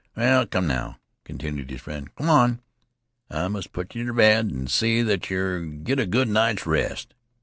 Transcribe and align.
"Well, 0.15 0.47
come, 0.47 0.65
now," 0.65 0.97
continued 1.25 1.69
his 1.69 1.79
friend, 1.81 2.09
"come 2.15 2.27
on. 2.27 2.59
I 3.29 3.47
must 3.49 3.71
put 3.71 3.93
yeh 3.93 4.03
t' 4.03 4.11
bed 4.11 4.51
an' 4.51 4.65
see 4.65 5.03
that 5.03 5.29
yeh 5.29 5.59
git 5.83 5.99
a 5.99 6.07
good 6.07 6.27
night's 6.27 6.65
rest." 6.65 7.13